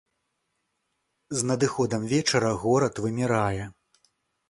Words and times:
З 1.39 1.51
надыходам 1.51 2.01
вечара 2.17 2.51
горад 2.67 2.93
вымірае. 3.07 3.65